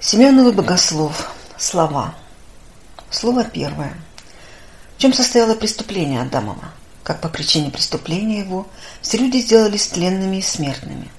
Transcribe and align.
Семеновый 0.00 0.52
богослов. 0.52 1.28
Слова. 1.56 2.14
Слово 3.10 3.42
первое. 3.42 3.96
В 4.96 5.00
чем 5.00 5.12
состояло 5.12 5.56
преступление 5.56 6.22
Адамова? 6.22 6.70
Как 7.02 7.20
по 7.20 7.28
причине 7.28 7.72
преступления 7.72 8.38
его 8.38 8.68
все 9.02 9.16
люди 9.18 9.38
сделались 9.38 9.88
тленными 9.88 10.36
и 10.36 10.42
смертными. 10.42 11.10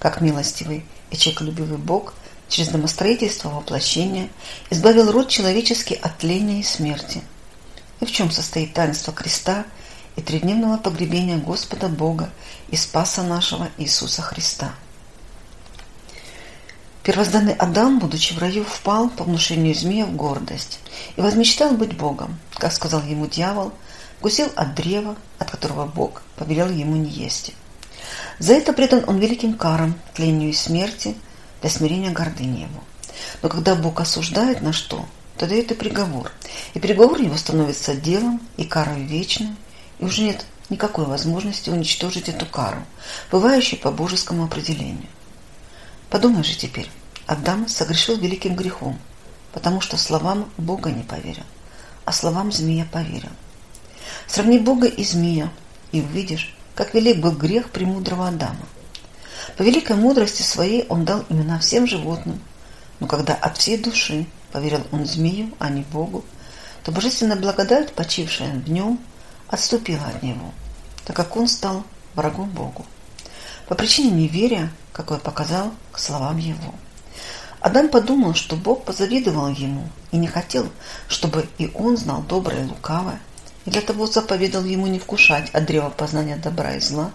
Как 0.00 0.20
милостивый 0.20 0.84
и 1.12 1.16
человеколюбивый 1.16 1.78
Бог 1.78 2.14
через 2.48 2.70
домостроительство 2.70 3.50
воплощения 3.50 4.28
избавил 4.70 5.12
род 5.12 5.28
человеческий 5.28 5.94
от 5.94 6.18
тления 6.18 6.58
и 6.58 6.64
смерти. 6.64 7.22
И 8.00 8.06
в 8.06 8.10
чем 8.10 8.32
состоит 8.32 8.74
таинство 8.74 9.12
креста 9.12 9.66
и 10.16 10.20
тридневного 10.20 10.78
погребения 10.78 11.38
Господа 11.38 11.86
Бога 11.86 12.30
и 12.70 12.76
Спаса 12.76 13.22
нашего 13.22 13.68
Иисуса 13.78 14.20
Христа. 14.20 14.74
Первозданный 17.06 17.52
Адам, 17.52 18.00
будучи 18.00 18.32
в 18.32 18.38
раю, 18.38 18.64
впал 18.64 19.08
по 19.08 19.22
внушению 19.22 19.76
змея 19.76 20.06
в 20.06 20.16
гордость 20.16 20.80
и 21.14 21.20
возмечтал 21.20 21.70
быть 21.70 21.96
Богом, 21.96 22.36
как 22.54 22.72
сказал 22.72 23.00
ему 23.04 23.28
дьявол, 23.28 23.72
кусил 24.20 24.50
от 24.56 24.74
древа, 24.74 25.14
от 25.38 25.48
которого 25.48 25.86
Бог 25.86 26.22
повелел 26.34 26.68
ему 26.68 26.96
не 26.96 27.08
есть. 27.08 27.52
За 28.40 28.54
это 28.54 28.72
предан 28.72 29.04
он 29.06 29.20
великим 29.20 29.54
карам, 29.54 29.94
тлению 30.14 30.50
и 30.50 30.52
смерти, 30.52 31.14
для 31.60 31.70
смирения 31.70 32.10
гордыни 32.10 32.62
его. 32.62 32.82
Но 33.40 33.50
когда 33.50 33.76
Бог 33.76 34.00
осуждает 34.00 34.60
на 34.60 34.72
что, 34.72 35.06
то 35.38 35.46
дает 35.46 35.70
и 35.70 35.74
приговор, 35.74 36.32
и 36.74 36.80
приговор 36.80 37.20
его 37.20 37.36
становится 37.36 37.94
делом 37.94 38.40
и 38.56 38.64
карой 38.64 39.04
вечной, 39.04 39.54
и 40.00 40.04
уже 40.04 40.22
нет 40.22 40.44
никакой 40.70 41.04
возможности 41.04 41.70
уничтожить 41.70 42.28
эту 42.28 42.46
кару, 42.46 42.84
бывающую 43.30 43.78
по 43.78 43.92
божескому 43.92 44.46
определению. 44.46 45.06
Подумай 46.10 46.44
же 46.44 46.56
теперь, 46.56 46.90
Адам 47.26 47.68
согрешил 47.68 48.16
великим 48.16 48.54
грехом, 48.54 48.98
потому 49.52 49.80
что 49.80 49.96
словам 49.96 50.50
Бога 50.56 50.90
не 50.90 51.02
поверил, 51.02 51.42
а 52.04 52.12
словам 52.12 52.52
змея 52.52 52.86
поверил. 52.90 53.30
Сравни 54.28 54.58
Бога 54.58 54.86
и 54.86 55.02
змея, 55.02 55.50
и 55.90 56.00
увидишь, 56.00 56.54
как 56.74 56.94
велик 56.94 57.18
был 57.18 57.32
грех 57.32 57.70
премудрого 57.70 58.28
Адама. 58.28 58.66
По 59.56 59.62
великой 59.62 59.96
мудрости 59.96 60.42
своей 60.42 60.86
он 60.88 61.04
дал 61.04 61.24
имена 61.28 61.58
всем 61.58 61.86
животным, 61.86 62.40
но 63.00 63.06
когда 63.06 63.34
от 63.34 63.56
всей 63.58 63.76
души 63.76 64.26
поверил 64.52 64.86
он 64.92 65.06
змею, 65.06 65.52
а 65.58 65.68
не 65.68 65.82
Богу, 65.82 66.24
то 66.84 66.92
божественная 66.92 67.36
благодать, 67.36 67.92
почившая 67.92 68.52
в 68.52 68.70
нем, 68.70 69.00
отступила 69.48 70.06
от 70.06 70.22
него, 70.22 70.52
так 71.04 71.16
как 71.16 71.36
он 71.36 71.48
стал 71.48 71.82
врагом 72.14 72.48
Богу. 72.50 72.86
По 73.68 73.74
причине 73.74 74.10
неверия 74.10 74.72
какой 74.92 75.18
показал 75.18 75.72
к 75.92 75.98
словам 75.98 76.38
его. 76.38 76.74
Адам 77.60 77.88
подумал, 77.88 78.34
что 78.34 78.56
Бог 78.56 78.84
позавидовал 78.84 79.48
ему 79.48 79.88
и 80.12 80.16
не 80.16 80.26
хотел, 80.26 80.68
чтобы 81.08 81.48
и 81.58 81.70
он 81.74 81.96
знал 81.96 82.22
доброе 82.22 82.64
и 82.64 82.68
лукавое, 82.68 83.20
и 83.64 83.70
для 83.70 83.80
того 83.80 84.06
заповедал 84.06 84.64
ему 84.64 84.86
не 84.86 84.98
вкушать 84.98 85.50
от 85.50 85.66
древа 85.66 85.90
познания 85.90 86.36
добра 86.36 86.76
и 86.76 86.80
зла, 86.80 87.10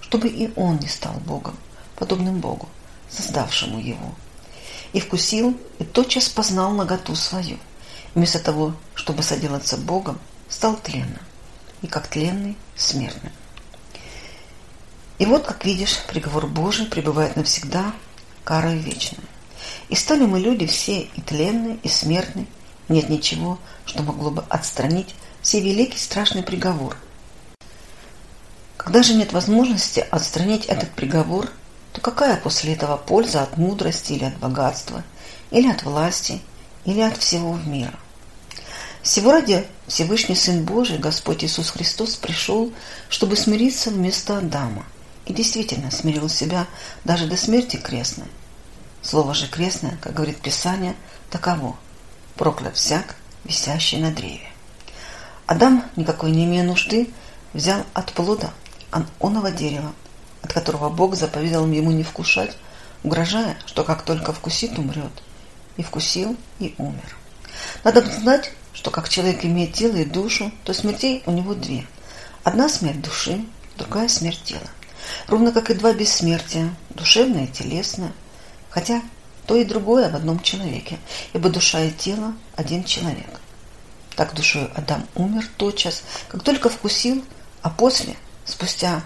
чтобы 0.00 0.28
и 0.28 0.52
он 0.56 0.76
не 0.76 0.88
стал 0.88 1.14
Богом, 1.14 1.56
подобным 1.96 2.38
Богу, 2.38 2.68
создавшему 3.10 3.80
его. 3.80 4.14
И 4.92 5.00
вкусил, 5.00 5.58
и 5.78 5.84
тотчас 5.84 6.28
познал 6.28 6.72
наготу 6.72 7.16
свою. 7.16 7.58
Вместо 8.14 8.38
того, 8.38 8.74
чтобы 8.94 9.22
соделаться 9.22 9.76
Богом, 9.76 10.20
стал 10.48 10.76
тленным, 10.76 11.18
и 11.82 11.88
как 11.88 12.06
тленный– 12.06 12.56
смертным. 12.76 13.32
И 15.24 15.26
вот, 15.26 15.46
как 15.46 15.64
видишь, 15.64 16.00
приговор 16.06 16.46
Божий 16.46 16.84
пребывает 16.84 17.34
навсегда, 17.34 17.94
карой 18.44 18.76
вечной. 18.76 19.24
И 19.88 19.94
стали 19.94 20.26
мы 20.26 20.38
люди 20.38 20.66
все 20.66 21.00
и 21.00 21.20
тленные, 21.22 21.78
и 21.82 21.88
смертные. 21.88 22.46
Нет 22.90 23.08
ничего, 23.08 23.58
что 23.86 24.02
могло 24.02 24.30
бы 24.30 24.44
отстранить 24.50 25.14
все 25.40 25.60
великий 25.60 25.96
страшный 25.96 26.42
приговор. 26.42 26.98
Когда 28.76 29.02
же 29.02 29.14
нет 29.14 29.32
возможности 29.32 30.06
отстранить 30.10 30.66
этот 30.66 30.90
приговор, 30.90 31.48
то 31.94 32.02
какая 32.02 32.36
после 32.36 32.74
этого 32.74 32.98
польза 32.98 33.42
от 33.42 33.56
мудрости 33.56 34.12
или 34.12 34.24
от 34.24 34.36
богатства, 34.36 35.04
или 35.50 35.70
от 35.70 35.84
власти, 35.84 36.42
или 36.84 37.00
от 37.00 37.16
всего 37.16 37.52
в 37.52 37.66
мира? 37.66 37.98
Всего 39.00 39.32
ради 39.32 39.66
Всевышний 39.86 40.36
Сын 40.36 40.66
Божий, 40.66 40.98
Господь 40.98 41.44
Иисус 41.44 41.70
Христос, 41.70 42.16
пришел, 42.16 42.74
чтобы 43.08 43.36
смириться 43.36 43.88
вместо 43.88 44.36
Адама– 44.36 44.84
и 45.26 45.32
действительно 45.32 45.90
смирил 45.90 46.28
себя 46.28 46.66
даже 47.04 47.26
до 47.26 47.36
смерти 47.36 47.76
крестной. 47.76 48.28
Слово 49.02 49.34
же 49.34 49.48
крестное, 49.48 49.98
как 50.00 50.14
говорит 50.14 50.40
Писание, 50.40 50.94
таково– 51.30 51.76
проклят 52.36 52.76
всяк, 52.76 53.16
висящий 53.44 53.98
на 53.98 54.10
древе. 54.10 54.48
Адам, 55.46 55.84
никакой 55.96 56.30
не 56.30 56.44
имея 56.44 56.64
нужды, 56.64 57.10
взял 57.52 57.84
от 57.92 58.12
плода 58.12 58.52
оного 59.20 59.50
дерева, 59.50 59.92
от 60.42 60.52
которого 60.52 60.88
Бог 60.88 61.16
заповедал 61.16 61.66
ему 61.66 61.90
не 61.90 62.02
вкушать, 62.02 62.56
угрожая, 63.02 63.56
что 63.66 63.84
как 63.84 64.02
только 64.02 64.32
вкусит, 64.32 64.78
умрет. 64.78 65.22
И 65.76 65.82
вкусил, 65.82 66.36
и 66.60 66.74
умер. 66.78 67.16
Надо 67.82 68.00
знать, 68.02 68.52
что 68.72 68.90
как 68.90 69.08
человек 69.08 69.44
имеет 69.44 69.74
тело 69.74 69.96
и 69.96 70.04
душу, 70.04 70.52
то 70.62 70.72
смертей 70.72 71.22
у 71.26 71.32
него 71.32 71.54
две. 71.54 71.86
Одна 72.44 72.68
смерть 72.68 73.02
души, 73.02 73.44
другая 73.76 74.08
смерть 74.08 74.42
тела 74.44 74.68
ровно 75.26 75.52
как 75.52 75.70
и 75.70 75.74
два 75.74 75.92
бессмертия, 75.92 76.74
душевное 76.90 77.44
и 77.44 77.48
телесное, 77.48 78.12
хотя 78.70 79.02
то 79.46 79.56
и 79.56 79.64
другое 79.64 80.10
в 80.10 80.16
одном 80.16 80.40
человеке, 80.40 80.98
ибо 81.32 81.48
душа 81.48 81.82
и 81.82 81.90
тело– 81.90 82.34
один 82.56 82.84
человек. 82.84 83.40
Так 84.16 84.34
душой 84.34 84.70
Адам 84.74 85.06
умер 85.14 85.48
тотчас, 85.56 86.02
как 86.28 86.42
только 86.42 86.68
вкусил, 86.68 87.24
а 87.62 87.70
после, 87.70 88.16
спустя 88.44 89.02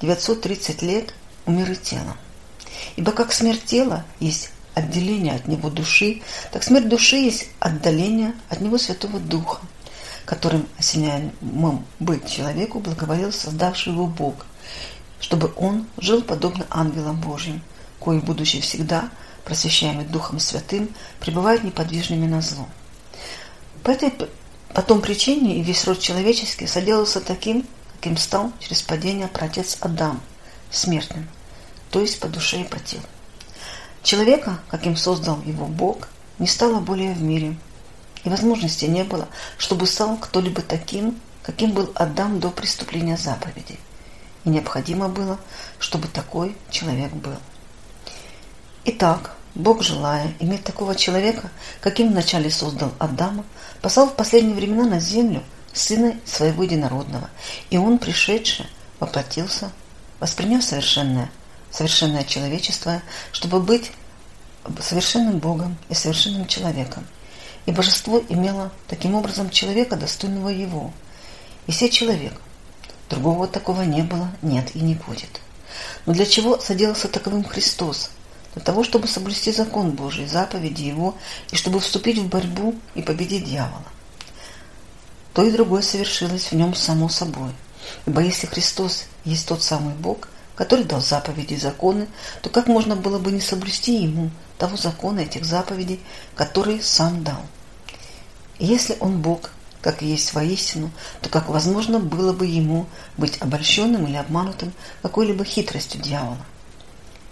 930 0.00 0.82
лет, 0.82 1.14
умер 1.46 1.72
и 1.72 1.76
телом. 1.76 2.16
Ибо 2.96 3.12
как 3.12 3.32
смерть 3.32 3.64
тела 3.64 4.04
есть 4.18 4.50
отделение 4.74 5.34
от 5.34 5.46
него 5.46 5.68
души, 5.68 6.22
так 6.52 6.62
смерть 6.62 6.88
души 6.88 7.16
есть 7.16 7.48
отдаление 7.58 8.34
от 8.48 8.60
него 8.60 8.78
Святого 8.78 9.18
Духа, 9.18 9.60
которым 10.24 10.66
осеняемым 10.78 11.84
быть 11.98 12.30
человеку 12.30 12.80
благоволил 12.80 13.32
создавший 13.32 13.92
его 13.92 14.06
Бог, 14.06 14.46
чтобы 15.20 15.52
он 15.56 15.86
жил 15.98 16.22
подобно 16.22 16.66
ангелам 16.70 17.20
Божьим, 17.20 17.62
кои, 17.98 18.18
будучи 18.18 18.60
всегда 18.60 19.10
просвещаемый 19.44 20.06
Духом 20.06 20.40
Святым, 20.40 20.88
пребывают 21.20 21.62
неподвижными 21.62 22.26
на 22.26 22.40
зло. 22.40 22.66
По 23.84 23.90
этой 23.90 24.12
потом 24.74 25.00
причине 25.00 25.58
и 25.58 25.62
весь 25.62 25.84
род 25.86 26.00
человеческий 26.00 26.66
соделался 26.66 27.20
таким, 27.20 27.66
каким 27.96 28.16
стал 28.16 28.52
через 28.60 28.82
падение 28.82 29.28
протец 29.28 29.76
Адам, 29.80 30.20
смертным, 30.70 31.28
то 31.90 32.00
есть 32.00 32.18
по 32.18 32.28
душе 32.28 32.62
и 32.62 32.64
по 32.64 32.78
телу. 32.78 33.04
Человека, 34.02 34.60
каким 34.68 34.96
создал 34.96 35.40
его 35.42 35.66
Бог, 35.66 36.08
не 36.38 36.46
стало 36.46 36.80
более 36.80 37.12
в 37.12 37.22
мире, 37.22 37.56
и 38.24 38.30
возможности 38.30 38.86
не 38.86 39.04
было, 39.04 39.28
чтобы 39.58 39.86
стал 39.86 40.16
кто-либо 40.16 40.62
таким, 40.62 41.20
каким 41.42 41.72
был 41.72 41.90
Адам 41.94 42.40
до 42.40 42.50
преступления 42.50 43.18
заповедей 43.18 43.78
и 44.44 44.50
необходимо 44.50 45.08
было, 45.08 45.38
чтобы 45.78 46.08
такой 46.08 46.56
человек 46.70 47.12
был. 47.12 47.36
Итак, 48.84 49.36
Бог, 49.54 49.82
желая 49.82 50.32
иметь 50.38 50.64
такого 50.64 50.94
человека, 50.94 51.50
каким 51.80 52.10
вначале 52.10 52.50
создал 52.50 52.92
Адама, 52.98 53.44
послал 53.82 54.08
в 54.08 54.16
последние 54.16 54.54
времена 54.54 54.84
на 54.84 55.00
землю 55.00 55.42
Сына 55.72 56.18
Своего 56.24 56.62
Единородного, 56.62 57.28
и 57.68 57.76
Он, 57.76 57.98
пришедший, 57.98 58.66
воплотился, 58.98 59.70
восприняв 60.18 60.64
совершенное, 60.64 61.30
совершенное 61.70 62.24
человечество, 62.24 63.02
чтобы 63.32 63.60
быть 63.60 63.92
совершенным 64.80 65.38
Богом 65.38 65.76
и 65.88 65.94
совершенным 65.94 66.46
человеком. 66.46 67.06
И 67.66 67.72
божество 67.72 68.22
имело 68.28 68.72
таким 68.88 69.14
образом 69.14 69.50
человека, 69.50 69.96
достойного 69.96 70.48
его. 70.48 70.92
И 71.66 71.72
все 71.72 71.90
человек– 71.90 72.34
Другого 73.10 73.48
такого 73.48 73.82
не 73.82 74.02
было, 74.02 74.30
нет 74.40 74.76
и 74.76 74.80
не 74.80 74.94
будет. 74.94 75.40
Но 76.06 76.12
для 76.12 76.24
чего 76.24 76.58
соделался 76.58 77.08
таковым 77.08 77.42
Христос? 77.44 78.10
Для 78.54 78.62
того, 78.62 78.84
чтобы 78.84 79.08
соблюсти 79.08 79.52
закон 79.52 79.90
Божий, 79.90 80.26
заповеди 80.26 80.82
Его, 80.82 81.16
и 81.50 81.56
чтобы 81.56 81.80
вступить 81.80 82.18
в 82.18 82.28
борьбу 82.28 82.76
и 82.94 83.02
победить 83.02 83.44
дьявола. 83.44 83.84
То 85.34 85.42
и 85.44 85.50
другое 85.50 85.82
совершилось 85.82 86.50
в 86.50 86.52
нем 86.52 86.74
само 86.74 87.08
собой. 87.08 87.50
Ибо 88.06 88.22
если 88.22 88.46
Христос 88.46 89.06
есть 89.24 89.46
тот 89.46 89.62
самый 89.62 89.94
Бог, 89.94 90.28
который 90.54 90.84
дал 90.84 91.00
заповеди 91.00 91.54
и 91.54 91.60
законы, 91.60 92.06
то 92.42 92.50
как 92.50 92.68
можно 92.68 92.94
было 92.94 93.18
бы 93.18 93.32
не 93.32 93.40
соблюсти 93.40 94.02
Ему 94.02 94.30
того 94.58 94.76
закона, 94.76 95.20
этих 95.20 95.44
заповедей, 95.44 96.00
которые 96.36 96.82
Сам 96.82 97.24
дал? 97.24 97.42
И 98.58 98.66
если 98.66 98.96
Он 99.00 99.20
Бог, 99.20 99.50
как 99.82 100.02
есть 100.02 100.34
воистину, 100.34 100.90
то 101.22 101.28
как 101.28 101.48
возможно 101.48 101.98
было 101.98 102.32
бы 102.32 102.46
ему 102.46 102.86
быть 103.16 103.38
обольщенным 103.40 104.06
или 104.06 104.16
обманутым 104.16 104.72
какой-либо 105.02 105.44
хитростью 105.44 106.00
дьявола? 106.00 106.38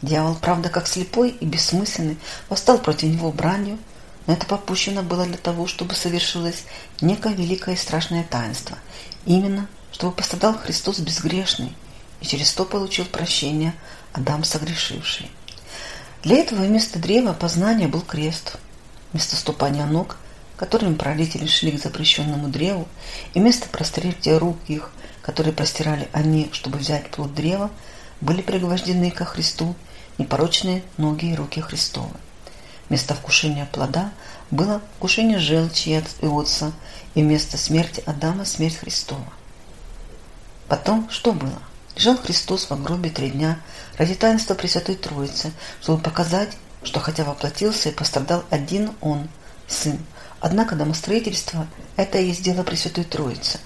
Дьявол, 0.00 0.36
правда, 0.36 0.68
как 0.68 0.86
слепой 0.86 1.30
и 1.30 1.44
бессмысленный, 1.44 2.18
восстал 2.48 2.78
против 2.78 3.08
него 3.08 3.32
бранью, 3.32 3.78
но 4.26 4.34
это 4.34 4.46
попущено 4.46 5.02
было 5.02 5.24
для 5.26 5.38
того, 5.38 5.66
чтобы 5.66 5.94
совершилось 5.94 6.64
некое 7.00 7.34
великое 7.34 7.74
и 7.74 7.78
страшное 7.78 8.24
таинство. 8.24 8.78
Именно, 9.26 9.66
чтобы 9.92 10.14
пострадал 10.14 10.54
Христос 10.54 11.00
безгрешный 11.00 11.74
и 12.20 12.26
через 12.26 12.52
то 12.52 12.64
получил 12.64 13.06
прощение 13.06 13.74
Адам 14.12 14.44
согрешивший. 14.44 15.30
Для 16.22 16.38
этого 16.38 16.62
вместо 16.62 16.98
древа 16.98 17.32
познания 17.32 17.88
был 17.88 18.02
крест, 18.02 18.56
вместо 19.12 19.36
ступания 19.36 19.86
ног, 19.86 20.16
которыми 20.58 20.94
пролетели 20.94 21.46
шли 21.46 21.72
к 21.72 21.80
запрещенному 21.80 22.48
древу, 22.48 22.86
и 23.32 23.38
вместо 23.38 23.68
прострельтия 23.68 24.38
рук 24.38 24.58
их, 24.66 24.90
которые 25.22 25.52
простирали 25.54 26.08
они, 26.12 26.50
чтобы 26.52 26.78
взять 26.78 27.10
плод 27.10 27.34
древа, 27.34 27.70
были 28.20 28.42
пригвождены 28.42 29.10
ко 29.10 29.24
Христу 29.24 29.76
непорочные 30.18 30.82
ноги 30.96 31.26
и 31.26 31.34
руки 31.36 31.60
Христовы. 31.60 32.10
Вместо 32.88 33.14
вкушения 33.14 33.68
плода 33.70 34.10
было 34.50 34.82
вкушение 34.96 35.38
желчи 35.38 35.90
и 35.90 36.26
отца, 36.26 36.72
и 37.14 37.22
вместо 37.22 37.56
смерти 37.56 38.02
Адама 38.04 38.44
смерть 38.44 38.78
Христова. 38.78 39.32
Потом 40.68 41.08
что 41.10 41.32
было? 41.32 41.62
Лежал 41.94 42.16
Христос 42.16 42.68
в 42.68 42.82
гробе 42.82 43.10
три 43.10 43.30
дня 43.30 43.60
ради 43.96 44.14
таинства 44.14 44.54
Пресвятой 44.54 44.96
Троицы, 44.96 45.52
чтобы 45.80 46.02
показать, 46.02 46.56
что 46.82 46.98
хотя 47.00 47.24
воплотился 47.24 47.90
и 47.90 47.94
пострадал 47.94 48.44
один 48.50 48.92
Он, 49.00 49.28
Сын, 49.66 49.98
однако 50.40 50.76
домостроительство– 50.76 51.66
это 51.96 52.18
и 52.18 52.26
есть 52.28 52.42
дело 52.42 52.62
Пресвятой 52.62 53.04
Троицы. 53.04 53.60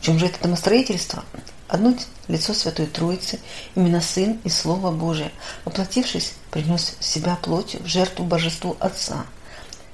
В 0.00 0.04
чем 0.04 0.18
же 0.18 0.26
это 0.26 0.42
домостроительство? 0.42 1.24
Одно 1.68 1.94
лицо 2.26 2.52
Святой 2.52 2.86
Троицы, 2.86 3.38
именно 3.76 4.00
Сын 4.00 4.40
и 4.44 4.48
Слово 4.48 4.90
Божие, 4.90 5.30
воплотившись, 5.64 6.32
принес 6.50 6.96
себя 6.98 7.36
плотью 7.36 7.80
в 7.82 7.86
жертву 7.86 8.24
Божеству 8.24 8.76
Отца 8.80 9.24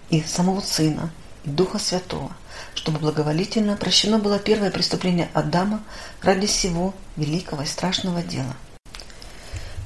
и 0.09 0.23
самого 0.23 0.61
Сына 0.61 1.11
и 1.45 1.51
Духа 1.51 1.79
Святого, 1.79 2.31
чтобы 2.75 2.99
благоволительно 2.99 3.77
прощено 3.77 4.19
было 4.19 4.39
первое 4.39 4.71
преступление 4.71 5.29
Адама 5.35 5.83
ради 6.23 6.47
всего 6.47 6.95
великого 7.17 7.63
и 7.63 7.67
страшного 7.67 8.23
дела. 8.23 8.57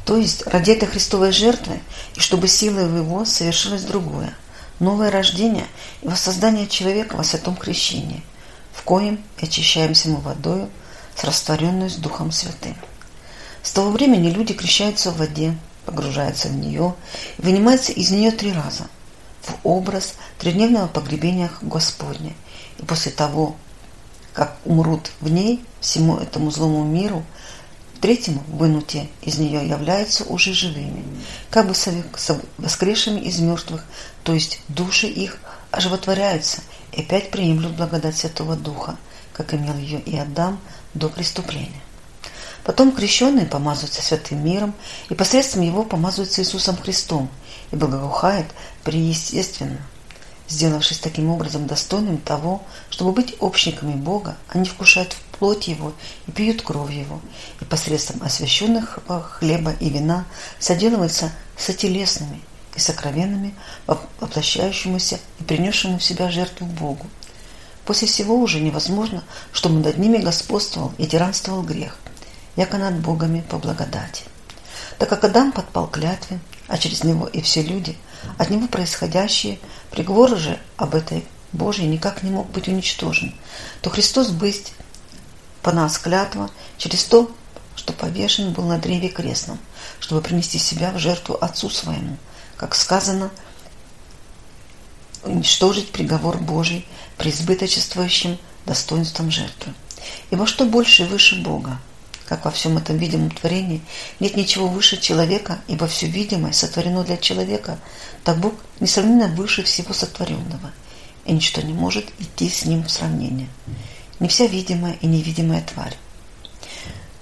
То 0.05 0.17
есть 0.17 0.47
ради 0.47 0.73
этой 0.73 0.87
Христовой 0.87 1.33
жертвы, 1.33 1.81
и 2.15 2.21
чтобы 2.21 2.47
силой 2.47 2.85
его 2.85 3.25
совершилось 3.25 3.83
другое, 3.83 4.35
новое 4.81 5.11
рождение 5.11 5.67
и 6.03 6.09
воссоздание 6.09 6.67
человека 6.67 7.17
во 7.17 7.23
святом 7.23 7.55
крещении, 7.55 8.23
в 8.73 8.83
коем 8.83 9.23
очищаемся 9.41 10.09
мы 10.09 10.17
водою, 10.17 10.69
с 11.15 11.25
растворенной 11.25 11.91
с 11.91 11.97
Духом 11.97 12.33
Святым. 12.33 12.77
С 13.63 13.73
того 13.73 13.91
времени 13.91 14.31
люди 14.31 14.55
крещаются 14.55 15.11
в 15.11 15.19
воде, 15.19 15.57
погружаются 15.85 16.49
в 16.49 16.57
нее 16.57 16.95
и 17.39 17.43
вынимаются 17.43 17.93
из 17.93 18.11
нее 18.11 18.31
три 18.31 18.53
раза 18.53 18.89
в 19.43 19.55
образ 19.65 20.15
трехдневного 20.39 20.87
погребения 20.87 21.51
Господня. 21.61 22.33
И 22.79 22.83
после 22.85 23.13
того, 23.13 23.57
как 24.33 24.57
умрут 24.65 25.11
в 25.21 25.31
ней, 25.31 25.63
всему 25.81 26.17
этому 26.17 26.51
злому 26.51 26.85
миру, 26.85 27.25
третьем 28.01 28.39
вынуте 28.49 29.09
из 29.23 29.39
нее 29.39 29.69
являются 29.69 30.25
уже 30.25 30.53
живыми, 30.53 31.05
как 31.51 31.67
бы 31.67 31.75
воскресшими 32.59 33.21
из 33.21 33.39
мертвых, 33.39 33.85
то 34.23 34.33
есть 34.35 34.61
души 34.69 35.07
их 35.07 35.39
оживотворяются 35.71 36.63
и 36.93 37.03
опять 37.03 37.31
приемлют 37.31 37.73
благодать 37.73 38.17
Святого 38.17 38.57
Духа, 38.57 38.97
как 39.33 39.55
имел 39.55 39.77
ее 39.77 40.01
и 40.01 40.17
Адам 40.17 40.59
до 40.95 41.09
преступления. 41.09 41.83
Потом 42.65 42.93
крещенные 42.93 43.47
помазываются 43.47 44.03
святым 44.03 44.45
миром 44.45 44.75
и 45.09 45.15
посредством 45.15 45.63
его 45.63 45.83
помазываются 45.83 46.43
Иисусом 46.43 46.77
Христом 46.77 47.31
и 47.71 47.77
благоухает 47.77 48.47
преестественно. 48.85 49.79
Сделавшись 50.49 50.99
таким 50.99 51.31
образом 51.31 51.67
достойным 51.67 52.19
того, 52.19 52.63
чтобы 52.91 53.13
быть 53.13 53.37
общниками 53.39 53.95
Бога, 53.95 54.37
они 54.49 54.69
вкушают 54.69 55.13
в 55.13 55.21
плоть 55.41 55.69
Его 55.69 55.93
и 56.29 56.31
пьют 56.31 56.63
кровь 56.63 56.93
Его, 56.93 57.21
и 57.61 57.65
посредством 57.65 58.23
освященных 58.23 59.01
хлеба 59.09 59.73
и 59.81 59.89
вина 59.89 60.27
соделываются 60.61 61.33
сотелесными 61.57 62.43
и 62.77 62.79
сокровенными, 62.79 63.55
воплощающемуся 64.21 65.19
и 65.41 65.43
принесшему 65.43 65.99
в 65.99 66.05
себя 66.05 66.31
жертву 66.31 66.67
Богу. 66.67 67.07
После 67.87 68.07
всего 68.07 68.37
уже 68.37 68.61
невозможно, 68.61 69.25
чтобы 69.53 69.81
над 69.81 69.97
ними 69.99 70.19
господствовал 70.19 70.93
и 70.99 71.07
тиранствовал 71.07 71.63
грех, 71.63 71.97
яко 72.55 72.77
над 72.77 73.01
богами 73.01 73.41
по 73.41 73.57
благодати. 73.59 74.25
Так 74.99 75.09
как 75.09 75.25
Адам 75.25 75.53
подпал 75.53 75.89
клятве, 75.89 76.39
а 76.69 76.77
через 76.77 77.03
него 77.03 77.27
и 77.27 77.41
все 77.41 77.63
люди, 77.63 77.97
от 78.37 78.51
него 78.51 78.69
происходящие, 78.69 79.59
приговор 79.91 80.37
же 80.37 80.61
об 80.77 80.95
этой 80.95 81.25
Божьей 81.53 81.87
никак 81.89 82.23
не 82.23 82.31
мог 82.31 82.51
быть 82.51 82.69
уничтожен, 82.69 83.35
то 83.81 83.89
Христос 83.89 84.29
быть 84.29 84.75
по 85.63 85.73
нас 85.73 85.99
клятва 85.99 86.51
через 86.79 87.05
то, 87.05 87.31
что 87.77 87.93
повешен 87.93 88.53
был 88.53 88.65
на 88.65 88.79
древе 88.79 89.09
крестном, 89.09 89.59
чтобы 89.99 90.21
принести 90.21 90.59
себя 90.59 90.93
в 90.93 90.99
жертву 90.99 91.37
Отцу 91.41 91.71
своему, 91.71 92.17
как 92.57 92.75
сказано– 92.75 93.31
уничтожить 95.25 95.91
приговор 95.91 96.39
Божий 96.39 96.87
преизбыточествующим 97.19 98.39
достоинством 98.67 99.31
жертвы. 99.31 99.75
Ибо 100.31 100.47
что 100.47 100.65
больше 100.65 101.05
и 101.05 101.07
выше 101.07 101.41
Бога? 101.43 101.79
Как 102.27 102.45
во 102.45 102.51
всем 102.51 102.79
этом 102.79 102.97
видимом 102.97 103.31
творении 103.31 103.83
нет 104.21 104.37
ничего 104.37 104.69
выше 104.69 105.01
человека, 105.01 105.61
ибо 105.67 105.87
все 105.89 106.07
видимое 106.07 106.53
сотворено 106.53 107.03
для 107.03 107.17
человека, 107.17 107.79
так 108.25 108.39
Бог 108.39 108.55
несравненно 108.79 109.27
выше 109.27 109.65
всего 109.65 109.93
сотворенного, 109.93 110.71
и 111.25 111.33
ничто 111.33 111.61
не 111.61 111.73
может 111.73 112.07
идти 112.21 112.49
с 112.49 112.65
ним 112.65 112.85
в 112.85 112.91
сравнение. 112.91 113.49
Не 114.21 114.29
вся 114.29 114.47
видимая 114.47 114.97
и 115.01 115.07
невидимая 115.07 115.63
тварь. 115.63 115.97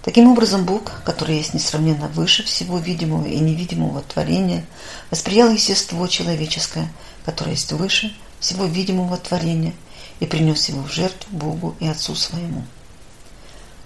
Таким 0.02 0.30
образом, 0.30 0.64
Бог, 0.64 1.02
который 1.04 1.36
есть 1.36 1.54
несравненно 1.54 2.08
выше 2.08 2.42
всего 2.42 2.78
видимого 2.78 3.26
и 3.26 3.38
невидимого 3.38 4.02
творения, 4.02 4.64
восприял 5.10 5.50
естество 5.50 6.06
человеческое– 6.06 6.92
который 7.28 7.50
есть 7.50 7.72
выше 7.72 8.16
всего 8.40 8.64
видимого 8.64 9.18
творения, 9.18 9.74
и 10.18 10.24
принес 10.24 10.70
его 10.70 10.82
в 10.82 10.90
жертву 10.90 11.28
Богу 11.36 11.76
и 11.78 11.86
Отцу 11.86 12.14
своему. 12.14 12.64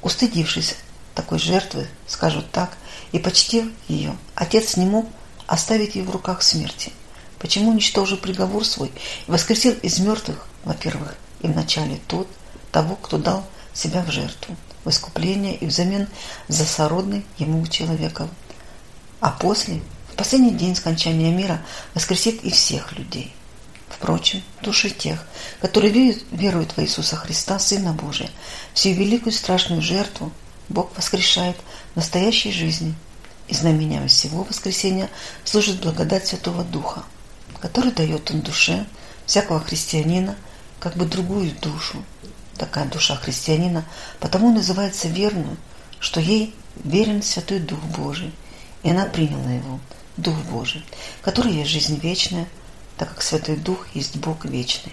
Устыдившись 0.00 0.76
такой 1.16 1.40
жертвы, 1.40 1.88
скажут 2.06 2.48
так, 2.52 2.76
и 3.10 3.18
почтив 3.18 3.66
ее, 3.88 4.16
Отец 4.36 4.76
не 4.76 4.86
мог 4.86 5.08
оставить 5.48 5.96
ее 5.96 6.04
в 6.04 6.10
руках 6.10 6.42
смерти. 6.42 6.92
Почему 7.40 7.72
уничтожил 7.72 8.16
приговор 8.16 8.64
свой 8.64 8.92
и 9.26 9.30
воскресил 9.30 9.72
из 9.82 9.98
мертвых, 9.98 10.46
во-первых, 10.62 11.16
и 11.40 11.48
вначале 11.48 11.98
тот, 12.06 12.28
того, 12.72 12.96
кто 12.96 13.18
дал 13.18 13.44
себя 13.72 14.02
в 14.02 14.10
жертву, 14.10 14.56
в 14.84 14.90
искупление 14.90 15.54
и 15.54 15.66
взамен 15.66 16.08
за 16.48 16.64
сородный 16.64 17.24
ему 17.38 17.64
человека, 17.66 18.28
а 19.20 19.30
после 19.30 19.80
в 20.12 20.16
последний 20.16 20.50
день 20.50 20.74
скончания 20.74 21.30
мира 21.30 21.62
воскресит 21.94 22.42
и 22.42 22.50
всех 22.50 22.92
людей. 22.92 23.32
Впрочем, 23.88 24.42
души 24.62 24.90
тех, 24.90 25.24
которые 25.60 26.16
веруют 26.32 26.76
в 26.76 26.80
Иисуса 26.80 27.14
Христа, 27.14 27.58
Сына 27.58 27.92
Божия, 27.92 28.30
всю 28.74 28.90
великую 28.90 29.32
страшную 29.32 29.80
жертву 29.80 30.32
Бог 30.68 30.96
воскрешает 30.96 31.56
в 31.92 31.96
настоящей 31.96 32.50
жизни, 32.50 32.94
и 33.48 33.54
знамением 33.54 34.08
всего 34.08 34.44
воскресения 34.44 35.10
служит 35.44 35.80
благодать 35.80 36.26
Святого 36.26 36.64
Духа, 36.64 37.04
который 37.60 37.92
дает 37.92 38.30
Он 38.30 38.40
душе 38.40 38.86
всякого 39.26 39.60
христианина 39.60 40.36
как 40.80 40.96
бы 40.96 41.04
другую 41.04 41.52
душу. 41.60 42.02
Такая 42.56 42.86
душа 42.86 43.16
христианина 43.16 43.84
потому 44.20 44.52
называется 44.52 45.08
верную, 45.08 45.56
что 46.00 46.20
ей 46.20 46.54
верен 46.84 47.22
Святой 47.22 47.58
Дух 47.60 47.80
Божий, 47.96 48.32
и 48.82 48.90
она 48.90 49.06
приняла 49.06 49.50
его– 49.50 49.80
Дух 50.16 50.36
Божий, 50.50 50.84
который 51.22 51.52
есть 51.54 51.70
жизнь 51.70 51.98
вечная, 51.98 52.46
так 52.98 53.08
как 53.08 53.22
Святой 53.22 53.56
Дух 53.56 53.86
есть 53.94 54.16
Бог 54.16 54.44
вечный, 54.44 54.92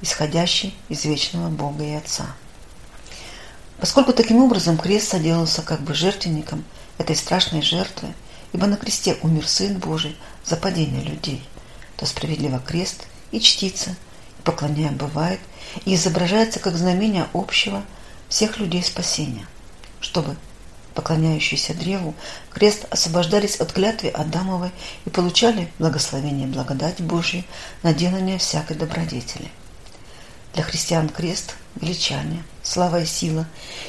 исходящий 0.00 0.74
из 0.88 1.04
вечного 1.04 1.48
Бога 1.48 1.84
и 1.84 1.92
Отца. 1.92 2.26
Поскольку 3.78 4.12
таким 4.12 4.42
образом 4.42 4.76
крест 4.76 5.08
соделался 5.08 5.62
как 5.62 5.80
бы 5.82 5.94
жертвенником 5.94 6.64
этой 6.98 7.14
страшной 7.14 7.62
жертвы, 7.62 8.12
ибо 8.52 8.66
на 8.66 8.76
кресте 8.76 9.16
умер 9.22 9.46
Сын 9.46 9.78
Божий 9.78 10.16
за 10.44 10.56
падение 10.56 11.02
людей, 11.02 11.42
то 11.96 12.04
справедливо 12.04 12.58
крест 12.58 13.06
и 13.30 13.40
чтится, 13.40 13.94
и 14.40 14.42
поклоняем 14.42 14.96
бывает, 14.96 15.40
и 15.84 15.94
изображается 15.94 16.58
как 16.58 16.76
знамение 16.76 17.28
общего 17.34 17.82
всех 18.28 18.58
людей 18.58 18.82
спасения, 18.82 19.46
чтобы 20.00 20.36
поклоняющиеся 20.94 21.74
древу, 21.74 22.14
крест 22.50 22.86
освобождались 22.90 23.56
от 23.56 23.72
клятвы 23.72 24.08
Адамовой 24.08 24.72
и 25.04 25.10
получали 25.10 25.70
благословение 25.78 26.48
и 26.48 26.50
благодать 26.50 27.00
Божию 27.00 27.44
на 27.82 27.94
делание 27.94 28.38
всякой 28.38 28.76
добродетели. 28.76 29.50
Для 30.54 30.64
христиан 30.64 31.08
крест– 31.08 31.54
величание, 31.80 32.42
слава 32.62 33.02
и 33.02 33.06
сила, 33.06 33.46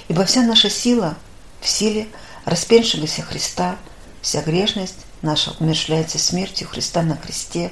ибо 0.10 0.26
вся 0.26 0.44
наша 0.44 0.70
сила 0.70 1.18
в 1.60 1.68
силе 1.68 2.08
распеншегося 2.46 3.24
Христа, 3.24 3.78
Вся 4.22 4.44
грешность 4.44 4.98
наша 5.24 5.52
умершляется 5.60 6.20
смертью 6.20 6.68
Христа 6.68 7.02
на 7.02 7.18
кресте, 7.18 7.72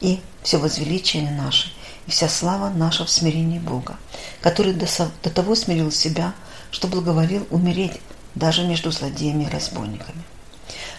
и 0.00 0.20
все 0.44 0.58
возвеличение 0.58 1.32
наше, 1.32 1.72
и 2.08 2.10
вся 2.10 2.28
слава 2.28 2.70
наша 2.70 3.04
в 3.04 3.10
смирении 3.10 3.60
Бога, 3.60 3.96
который 4.40 4.72
до, 4.72 4.86
того 5.30 5.54
смирил 5.54 5.92
себя, 5.92 6.34
что 6.70 6.88
благоволил 6.88 7.46
умереть 7.50 8.00
даже 8.34 8.64
между 8.64 8.90
злодеями 8.90 9.44
и 9.44 9.48
разбойниками. 9.48 10.22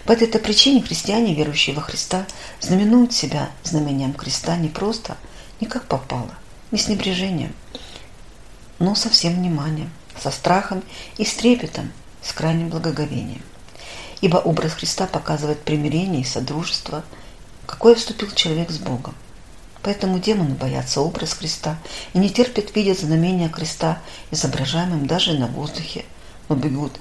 По 0.04 0.12
этой 0.12 0.40
причине 0.40 0.80
христиане, 0.80 1.34
верующие 1.34 1.76
во 1.76 1.82
Христа, 1.82 2.26
знаменуют 2.60 3.12
себя 3.12 3.50
знамением 3.62 4.14
креста 4.14 4.56
не 4.56 4.68
просто, 4.68 5.16
не 5.60 5.66
как 5.66 5.84
попало, 5.84 6.34
не 6.70 6.78
с 6.78 6.88
небрежением, 6.88 7.54
но 8.78 8.94
со 8.94 9.10
всем 9.10 9.34
вниманием, 9.34 9.90
со 10.18 10.30
страхом 10.30 10.82
и 11.18 11.26
с 11.26 11.34
трепетом, 11.34 11.92
с 12.22 12.32
крайним 12.32 12.70
благоговением 12.70 13.42
ибо 14.20 14.36
образ 14.36 14.72
Христа 14.72 15.06
показывает 15.06 15.62
примирение 15.62 16.22
и 16.22 16.24
содружество, 16.24 17.04
какое 17.66 17.94
вступил 17.94 18.30
человек 18.32 18.70
с 18.70 18.78
Богом. 18.78 19.14
Поэтому 19.82 20.18
демоны 20.18 20.54
боятся 20.54 21.00
образ 21.00 21.32
Христа 21.32 21.78
и 22.12 22.18
не 22.18 22.28
терпят 22.28 22.74
видеть 22.76 23.00
знамения 23.00 23.48
креста, 23.48 24.00
изображаемым 24.30 25.06
даже 25.06 25.32
на 25.34 25.46
воздухе, 25.46 26.04
но 26.48 26.56
бегут 26.56 27.00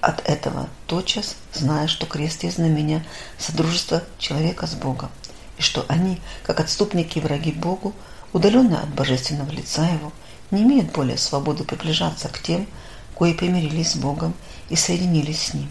от 0.00 0.26
этого 0.28 0.68
тотчас, 0.86 1.36
зная, 1.52 1.86
что 1.86 2.06
крест 2.06 2.44
есть 2.44 2.56
знамение 2.56 3.04
содружества 3.38 4.02
человека 4.18 4.66
с 4.66 4.74
Богом, 4.74 5.10
и 5.58 5.62
что 5.62 5.84
они, 5.88 6.20
как 6.42 6.60
отступники 6.60 7.18
и 7.18 7.20
враги 7.20 7.52
Богу, 7.52 7.94
удаленные 8.32 8.78
от 8.78 8.88
божественного 8.90 9.50
лица 9.50 9.86
Его, 9.86 10.12
не 10.50 10.62
имеют 10.62 10.92
более 10.92 11.18
свободы 11.18 11.64
приближаться 11.64 12.28
к 12.28 12.40
тем, 12.42 12.66
кои 13.14 13.32
примирились 13.34 13.92
с 13.92 13.96
Богом 13.96 14.34
и 14.68 14.76
соединились 14.76 15.42
с 15.42 15.54
Ним 15.54 15.68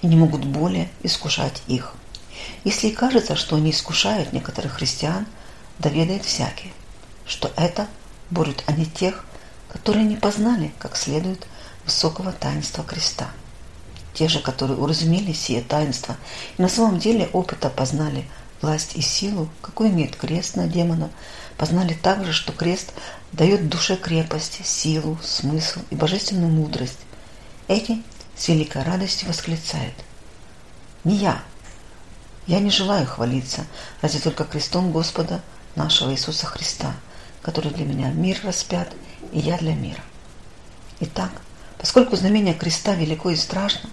и 0.00 0.06
не 0.06 0.16
могут 0.16 0.44
более 0.44 0.88
искушать 1.02 1.62
их. 1.66 1.94
Если 2.64 2.88
и 2.88 2.92
кажется, 2.92 3.36
что 3.36 3.56
они 3.56 3.70
искушают 3.70 4.32
некоторых 4.32 4.74
христиан, 4.74 5.26
доведает 5.78 6.24
всякий, 6.24 6.72
что 7.26 7.52
это 7.56 7.88
борют 8.30 8.62
они 8.66 8.86
тех, 8.86 9.24
которые 9.68 10.04
не 10.04 10.16
познали 10.16 10.72
как 10.78 10.96
следует 10.96 11.46
высокого 11.84 12.32
таинства 12.32 12.84
креста. 12.84 13.30
Те 14.14 14.28
же, 14.28 14.40
которые 14.40 14.78
уразумели 14.78 15.32
сие 15.32 15.62
таинство 15.62 16.16
и 16.58 16.62
на 16.62 16.68
самом 16.68 16.98
деле 16.98 17.28
опыта 17.32 17.70
познали 17.70 18.26
власть 18.60 18.94
и 18.94 19.00
силу, 19.00 19.48
какую 19.60 19.90
имеет 19.90 20.16
крест 20.16 20.56
на 20.56 20.66
демона, 20.66 21.10
познали 21.56 21.94
также, 21.94 22.32
что 22.32 22.52
крест 22.52 22.92
дает 23.32 23.68
душе 23.68 23.96
крепость, 23.96 24.64
силу, 24.64 25.18
смысл 25.22 25.80
и 25.90 25.96
божественную 25.96 26.50
мудрость. 26.50 26.98
Эти 27.68 28.02
с 28.36 28.48
великой 28.48 28.82
радостью 28.82 29.28
восклицает. 29.28 29.94
Не 31.04 31.16
я. 31.16 31.42
Я 32.46 32.60
не 32.60 32.70
желаю 32.70 33.06
хвалиться, 33.06 33.66
разве 34.00 34.20
только 34.20 34.44
крестом 34.44 34.92
Господа 34.92 35.40
нашего 35.76 36.12
Иисуса 36.12 36.46
Христа, 36.46 36.94
который 37.42 37.70
для 37.70 37.84
меня 37.84 38.10
мир 38.10 38.40
распят, 38.44 38.88
и 39.32 39.38
я 39.38 39.58
для 39.58 39.74
мира. 39.74 40.02
Итак, 41.00 41.30
поскольку 41.78 42.16
знамение 42.16 42.54
креста 42.54 42.94
велико 42.94 43.30
и 43.30 43.36
страшно, 43.36 43.90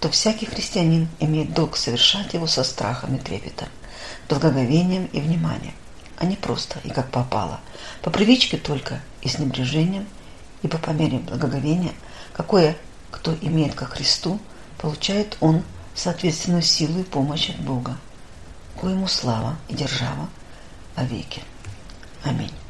то 0.00 0.08
всякий 0.10 0.46
христианин 0.46 1.08
имеет 1.20 1.54
долг 1.54 1.76
совершать 1.76 2.34
его 2.34 2.46
со 2.46 2.64
страхом 2.64 3.16
и 3.16 3.18
трепетом, 3.18 3.68
благоговением 4.28 5.06
и 5.06 5.20
вниманием, 5.20 5.74
а 6.18 6.26
не 6.26 6.36
просто 6.36 6.78
и 6.84 6.90
как 6.90 7.10
попало, 7.10 7.60
по 8.02 8.10
привычке 8.10 8.56
только 8.56 9.00
и 9.22 9.28
с 9.28 9.38
небрежением, 9.38 10.06
ибо 10.62 10.78
по 10.78 10.90
мере 10.90 11.18
благоговения, 11.18 11.92
какое 12.32 12.76
кто 13.10 13.34
имеет 13.40 13.74
ко 13.74 13.86
Христу, 13.86 14.40
получает 14.78 15.36
он 15.40 15.62
соответственную 15.94 16.62
силу 16.62 17.00
и 17.00 17.04
помощь 17.04 17.50
от 17.50 17.60
Бога, 17.60 17.96
коему 18.80 19.06
слава 19.06 19.56
и 19.68 19.74
держава 19.74 20.28
a 20.96 21.04
Amém. 22.24 22.61